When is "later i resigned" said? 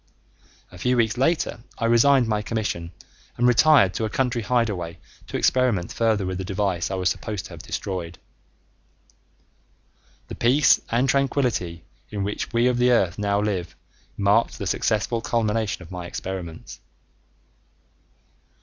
1.15-2.27